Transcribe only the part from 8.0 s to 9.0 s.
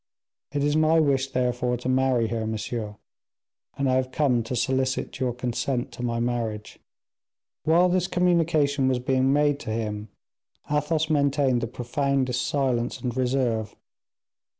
communication was